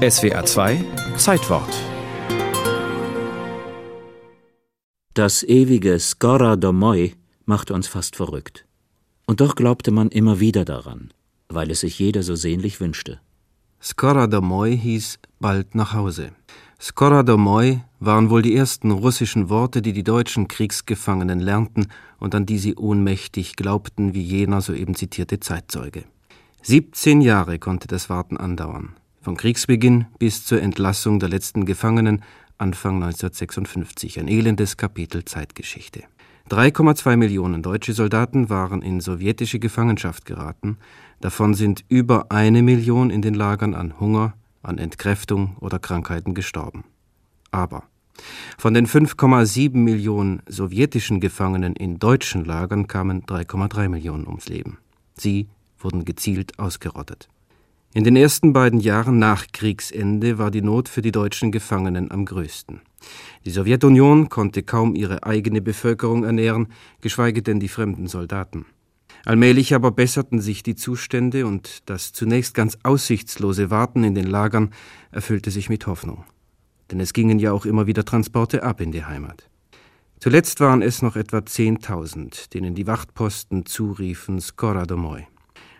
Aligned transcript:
SWR 0.00 0.46
2 0.46 0.82
Zeitwort 1.18 1.68
Das 5.12 5.42
ewige 5.42 5.98
Skora 5.98 6.56
Domoi 6.56 7.12
machte 7.44 7.74
uns 7.74 7.86
fast 7.86 8.16
verrückt. 8.16 8.64
Und 9.26 9.42
doch 9.42 9.54
glaubte 9.54 9.90
man 9.90 10.08
immer 10.08 10.40
wieder 10.40 10.64
daran, 10.64 11.12
weil 11.50 11.70
es 11.70 11.80
sich 11.80 11.98
jeder 11.98 12.22
so 12.22 12.34
sehnlich 12.34 12.80
wünschte. 12.80 13.20
Skora 13.82 14.26
Domoi 14.26 14.74
hieß 14.74 15.18
bald 15.38 15.74
nach 15.74 15.92
Hause. 15.92 16.32
Skora 16.80 17.22
Domoi 17.22 17.82
waren 17.98 18.30
wohl 18.30 18.40
die 18.40 18.56
ersten 18.56 18.92
russischen 18.92 19.50
Worte, 19.50 19.82
die 19.82 19.92
die 19.92 20.02
deutschen 20.02 20.48
Kriegsgefangenen 20.48 21.40
lernten 21.40 21.88
und 22.18 22.34
an 22.34 22.46
die 22.46 22.58
sie 22.58 22.74
ohnmächtig 22.74 23.54
glaubten, 23.54 24.14
wie 24.14 24.22
jener 24.22 24.62
soeben 24.62 24.94
zitierte 24.94 25.40
Zeitzeuge. 25.40 26.04
17 26.62 27.20
Jahre 27.20 27.58
konnte 27.58 27.86
das 27.86 28.08
Warten 28.08 28.38
andauern. 28.38 28.96
Von 29.22 29.36
Kriegsbeginn 29.36 30.06
bis 30.18 30.46
zur 30.46 30.62
Entlassung 30.62 31.20
der 31.20 31.28
letzten 31.28 31.66
Gefangenen 31.66 32.22
Anfang 32.56 33.02
1956, 33.02 34.18
ein 34.18 34.28
elendes 34.28 34.78
Kapitel 34.78 35.26
Zeitgeschichte. 35.26 36.04
3,2 36.48 37.18
Millionen 37.18 37.62
deutsche 37.62 37.92
Soldaten 37.92 38.48
waren 38.48 38.80
in 38.80 39.00
sowjetische 39.00 39.58
Gefangenschaft 39.58 40.24
geraten, 40.24 40.78
davon 41.20 41.52
sind 41.52 41.84
über 41.90 42.32
eine 42.32 42.62
Million 42.62 43.10
in 43.10 43.20
den 43.20 43.34
Lagern 43.34 43.74
an 43.74 44.00
Hunger, 44.00 44.32
an 44.62 44.78
Entkräftung 44.78 45.54
oder 45.60 45.78
Krankheiten 45.78 46.32
gestorben. 46.32 46.84
Aber 47.50 47.82
von 48.56 48.72
den 48.72 48.86
5,7 48.86 49.76
Millionen 49.76 50.40
sowjetischen 50.46 51.20
Gefangenen 51.20 51.76
in 51.76 51.98
deutschen 51.98 52.46
Lagern 52.46 52.86
kamen 52.86 53.24
3,3 53.26 53.90
Millionen 53.90 54.26
ums 54.26 54.48
Leben. 54.48 54.78
Sie 55.14 55.50
wurden 55.78 56.06
gezielt 56.06 56.58
ausgerottet. 56.58 57.28
In 57.92 58.04
den 58.04 58.14
ersten 58.14 58.52
beiden 58.52 58.78
Jahren 58.78 59.18
nach 59.18 59.48
Kriegsende 59.52 60.38
war 60.38 60.52
die 60.52 60.62
Not 60.62 60.88
für 60.88 61.02
die 61.02 61.10
deutschen 61.10 61.50
Gefangenen 61.50 62.12
am 62.12 62.24
größten. 62.24 62.82
Die 63.44 63.50
Sowjetunion 63.50 64.28
konnte 64.28 64.62
kaum 64.62 64.94
ihre 64.94 65.24
eigene 65.24 65.60
Bevölkerung 65.60 66.22
ernähren, 66.22 66.68
geschweige 67.00 67.42
denn 67.42 67.58
die 67.58 67.66
fremden 67.66 68.06
Soldaten. 68.06 68.64
Allmählich 69.24 69.74
aber 69.74 69.90
besserten 69.90 70.40
sich 70.40 70.62
die 70.62 70.76
Zustände 70.76 71.46
und 71.46 71.82
das 71.90 72.12
zunächst 72.12 72.54
ganz 72.54 72.78
aussichtslose 72.84 73.70
Warten 73.70 74.04
in 74.04 74.14
den 74.14 74.28
Lagern 74.28 74.70
erfüllte 75.10 75.50
sich 75.50 75.68
mit 75.68 75.88
Hoffnung. 75.88 76.24
Denn 76.92 77.00
es 77.00 77.12
gingen 77.12 77.40
ja 77.40 77.50
auch 77.50 77.66
immer 77.66 77.88
wieder 77.88 78.04
Transporte 78.04 78.62
ab 78.62 78.80
in 78.80 78.92
die 78.92 79.04
Heimat. 79.04 79.50
Zuletzt 80.20 80.60
waren 80.60 80.82
es 80.82 81.02
noch 81.02 81.16
etwa 81.16 81.38
10.000, 81.38 82.50
denen 82.50 82.76
die 82.76 82.86
Wachtposten 82.86 83.66
zuriefen 83.66 84.40
Skora 84.40 84.86
Domoy. 84.86 85.26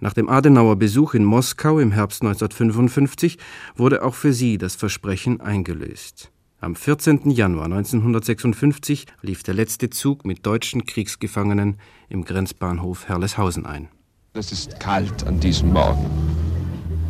Nach 0.00 0.12
dem 0.12 0.28
Adenauer 0.28 0.76
Besuch 0.76 1.14
in 1.14 1.24
Moskau 1.24 1.78
im 1.78 1.92
Herbst 1.92 2.22
1955 2.22 3.38
wurde 3.76 4.02
auch 4.02 4.14
für 4.14 4.32
sie 4.32 4.58
das 4.58 4.74
Versprechen 4.74 5.40
eingelöst. 5.40 6.30
Am 6.60 6.74
14. 6.74 7.30
Januar 7.30 7.66
1956 7.66 9.06
lief 9.22 9.42
der 9.42 9.54
letzte 9.54 9.90
Zug 9.90 10.24
mit 10.24 10.46
deutschen 10.46 10.86
Kriegsgefangenen 10.86 11.78
im 12.08 12.24
Grenzbahnhof 12.24 13.08
Herleshausen 13.08 13.66
ein. 13.66 13.88
Es 14.32 14.50
ist 14.50 14.80
kalt 14.80 15.26
an 15.26 15.38
diesem 15.40 15.72
Morgen. 15.72 16.04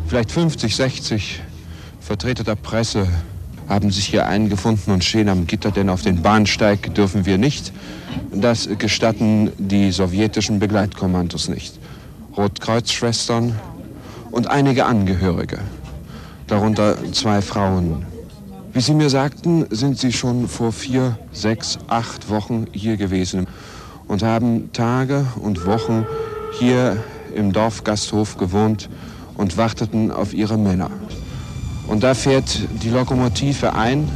Vielleicht 0.07 0.31
50, 0.31 0.75
60 0.75 1.41
Vertreter 1.99 2.43
der 2.43 2.55
Presse 2.55 3.07
haben 3.67 3.89
sich 3.89 4.05
hier 4.05 4.27
eingefunden 4.27 4.93
und 4.93 5.03
stehen 5.03 5.29
am 5.29 5.47
Gitter, 5.47 5.71
denn 5.71 5.89
auf 5.89 6.03
den 6.03 6.21
Bahnsteig 6.21 6.93
dürfen 6.93 7.25
wir 7.25 7.37
nicht. 7.37 7.73
Das 8.31 8.69
gestatten 8.77 9.51
die 9.57 9.91
sowjetischen 9.91 10.59
Begleitkommandos 10.59 11.49
nicht. 11.49 11.79
Rotkreuzschwestern 12.37 13.57
und 14.31 14.47
einige 14.47 14.85
Angehörige, 14.85 15.59
darunter 16.47 16.97
zwei 17.13 17.41
Frauen. 17.41 18.05
Wie 18.73 18.81
Sie 18.81 18.93
mir 18.93 19.09
sagten, 19.09 19.65
sind 19.69 19.97
Sie 19.97 20.11
schon 20.11 20.49
vor 20.49 20.73
vier, 20.73 21.17
sechs, 21.31 21.79
acht 21.87 22.29
Wochen 22.29 22.67
hier 22.73 22.97
gewesen 22.97 23.47
und 24.07 24.21
haben 24.21 24.71
Tage 24.73 25.25
und 25.41 25.65
Wochen 25.65 26.05
hier 26.59 26.97
im 27.33 27.53
Dorfgasthof 27.53 28.37
gewohnt 28.37 28.89
und 29.35 29.57
warteten 29.57 30.11
auf 30.11 30.33
Ihre 30.33 30.57
Männer. 30.57 30.91
Und 31.87 32.03
da 32.03 32.13
fährt 32.13 32.67
die 32.83 32.89
Lokomotive 32.89 33.73
ein, 33.73 34.09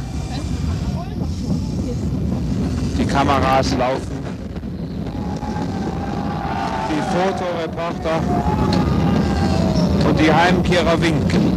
die 2.98 3.06
Kameras 3.06 3.74
laufen 3.76 4.19
Fotoreporter 7.12 8.20
und 10.08 10.18
die 10.18 10.32
Heimkehrer 10.32 11.00
winken. 11.00 11.52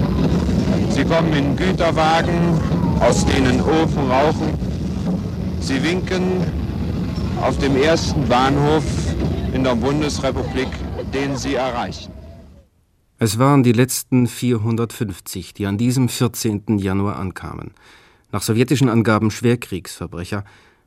Sie 0.90 1.04
kommen 1.04 1.34
in 1.34 1.56
Güterwagen, 1.56 2.60
aus 3.00 3.26
denen 3.26 3.62
Ofen 3.62 4.12
rauchen. 4.12 4.58
Sie 5.60 5.84
winken 5.84 6.44
auf 7.42 7.58
dem 7.58 7.76
ersten 7.76 8.28
Bahnhof 8.28 8.84
in 9.54 9.64
der 9.64 9.76
Bundesrepublik, 9.76 10.70
den 11.14 11.36
sie 11.38 11.56
erreichen. 11.56 12.12
Es 13.20 13.40
waren 13.40 13.64
die 13.64 13.72
letzten 13.72 14.28
450, 14.28 15.54
die 15.54 15.66
an 15.66 15.78
diesem 15.78 16.10
14. 16.10 16.78
Januar 16.78 17.18
ankamen. 17.18 17.72
Nach 18.32 18.42
sowjetischen 18.42 18.90
Angaben 18.90 19.32
Schwerkriegsverbrecher, 19.32 20.44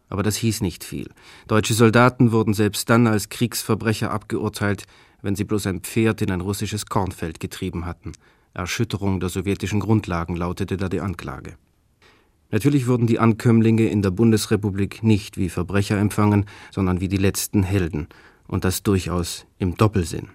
aber 0.09 0.23
das 0.23 0.37
hieß 0.37 0.61
nicht 0.61 0.85
viel. 0.85 1.09
Deutsche 1.49 1.75
Soldaten 1.75 2.33
wurden 2.33 2.55
selbst 2.55 2.89
dann 2.91 3.07
als 3.07 3.29
Kriegsverbrecher 3.29 4.11
abgeurteilt, 4.11 4.87
wenn 5.23 5.37
sie 5.37 5.45
bloß 5.45 5.67
ein 5.67 5.81
Pferd 5.81 6.23
in 6.23 6.31
ein 6.31 6.41
russisches 6.41 6.87
Kornfeld 6.87 7.41
getrieben 7.41 7.87
hatten. 7.87 8.13
Erschütterung 8.55 9.21
der 9.21 9.29
sowjetischen 9.29 9.81
Grundlagen 9.81 10.37
lautete 10.37 10.77
da 10.77 10.89
die 10.89 11.01
Anklage. 11.01 11.57
Natürlich 12.51 12.87
wurden 12.87 13.07
die 13.07 13.19
Ankömmlinge 13.19 13.89
in 13.89 14.03
der 14.03 14.13
Bundesrepublik 14.13 15.03
nicht 15.03 15.37
wie 15.37 15.49
Verbrecher 15.49 15.99
empfangen, 15.99 16.47
sondern 16.71 17.01
wie 17.01 17.09
die 17.09 17.17
letzten 17.17 17.65
Helden, 17.65 18.07
und 18.47 18.65
das 18.65 18.85
durchaus 18.85 19.47
im 19.59 19.77
Doppelsinn. 19.77 20.29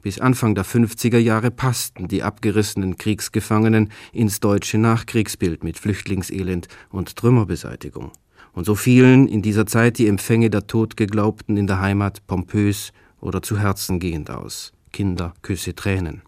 Bis 0.00 0.20
Anfang 0.20 0.54
der 0.54 0.64
50er 0.64 1.18
Jahre 1.18 1.50
passten 1.50 2.06
die 2.06 2.22
abgerissenen 2.22 2.96
Kriegsgefangenen 2.96 3.90
ins 4.12 4.38
deutsche 4.38 4.78
Nachkriegsbild 4.78 5.64
mit 5.64 5.76
Flüchtlingselend 5.76 6.68
und 6.90 7.16
Trümmerbeseitigung 7.16 8.12
und 8.58 8.64
so 8.64 8.74
fielen 8.74 9.28
in 9.28 9.40
dieser 9.40 9.66
Zeit 9.66 9.98
die 9.98 10.08
Empfänge 10.08 10.50
der 10.50 10.66
Todgeglaubten 10.66 11.56
in 11.56 11.68
der 11.68 11.80
Heimat 11.80 12.26
pompös 12.26 12.92
oder 13.20 13.40
zu 13.40 13.56
Herzen 13.56 14.00
gehend 14.00 14.32
aus. 14.32 14.72
Kinder, 14.92 15.32
Küsse, 15.42 15.76
Tränen. 15.76 16.22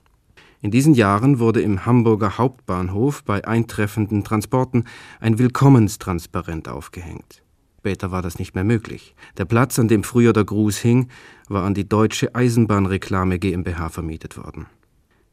In 0.62 0.70
diesen 0.70 0.94
Jahren 0.94 1.40
wurde 1.40 1.60
im 1.60 1.86
Hamburger 1.86 2.38
Hauptbahnhof 2.38 3.24
bei 3.24 3.44
eintreffenden 3.44 4.22
Transporten 4.22 4.84
ein 5.18 5.40
Willkommenstransparent 5.40 6.68
aufgehängt. 6.68 7.42
Später 7.78 8.12
war 8.12 8.22
das 8.22 8.38
nicht 8.38 8.54
mehr 8.54 8.62
möglich. 8.62 9.16
Der 9.36 9.44
Platz, 9.44 9.80
an 9.80 9.88
dem 9.88 10.04
früher 10.04 10.32
der 10.32 10.44
Gruß 10.44 10.78
hing, 10.78 11.08
war 11.48 11.64
an 11.64 11.74
die 11.74 11.88
Deutsche 11.88 12.36
Eisenbahnreklame 12.36 13.40
GmbH 13.40 13.88
vermietet 13.88 14.36
worden. 14.36 14.66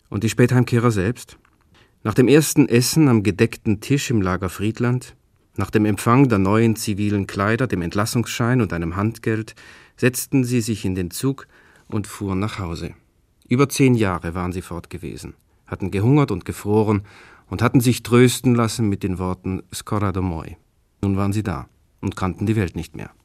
Und 0.10 0.24
die 0.24 0.30
Spätheimkehrer 0.30 0.90
selbst? 0.90 1.38
Nach 2.02 2.16
dem 2.16 2.28
ersten 2.28 2.68
Essen 2.68 3.08
am 3.08 3.22
gedeckten 3.22 3.82
Tisch 3.82 4.10
im 4.10 4.24
Lager 4.24 4.50
Friedland 4.50 5.17
nach 5.58 5.72
dem 5.72 5.86
Empfang 5.86 6.30
der 6.30 6.38
neuen 6.38 6.76
zivilen 6.76 7.28
Kleider, 7.28 7.68
dem 7.68 7.82
Entlassungsschein 7.82 8.62
und 8.62 8.74
einem 8.74 8.96
Handgeld 8.96 9.56
setzten 9.96 10.44
sie 10.44 10.62
sich 10.62 10.86
in 10.86 10.96
den 10.96 11.12
Zug 11.12 11.48
und 11.88 12.08
fuhren 12.08 12.40
nach 12.40 12.60
Hause. 12.60 12.94
Über 13.50 13.68
zehn 13.68 13.96
Jahre 13.96 14.36
waren 14.36 14.52
sie 14.52 14.62
fort 14.62 14.90
gewesen, 14.90 15.34
hatten 15.66 15.90
gehungert 15.90 16.32
und 16.32 16.46
gefroren 16.46 17.04
und 17.50 17.62
hatten 17.62 17.80
sich 17.80 18.04
trösten 18.04 18.56
lassen 18.56 18.88
mit 18.88 19.04
den 19.04 19.20
Worten 19.20 19.64
Skora. 19.74 20.12
Nun 20.12 21.18
waren 21.18 21.34
sie 21.34 21.44
da 21.44 21.68
und 22.02 22.16
kannten 22.16 22.46
die 22.46 22.56
Welt 22.56 22.76
nicht 22.76 22.96
mehr. 22.96 23.10